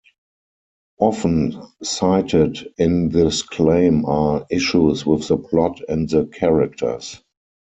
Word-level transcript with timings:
Often 0.97 1.61
cited 1.83 2.73
in 2.79 3.09
this 3.09 3.43
claim 3.43 4.03
are 4.05 4.47
issues 4.49 5.05
with 5.05 5.27
the 5.27 5.37
plot 5.37 5.79
and 5.87 6.09
the 6.09 6.25
characters. 6.25 7.21